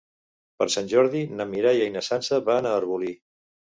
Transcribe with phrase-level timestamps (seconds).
[0.61, 3.15] Per Sant Jordi na Mireia i na Sança van a Arbolí.